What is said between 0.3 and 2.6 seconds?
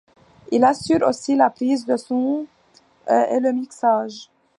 Il assure aussi la prise de son